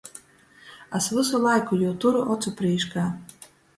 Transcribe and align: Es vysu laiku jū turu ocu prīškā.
Es 0.99 1.09
vysu 1.17 1.41
laiku 1.43 1.79
jū 1.81 1.91
turu 2.05 2.25
ocu 2.37 2.55
prīškā. 2.63 3.05